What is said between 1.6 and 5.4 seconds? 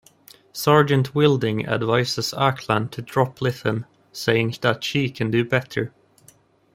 advises Ackland to drop Litten, saying that she can